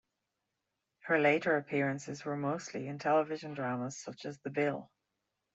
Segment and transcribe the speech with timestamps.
[1.01, 4.89] Her later appearances were mostly in television dramas such as "The Bill".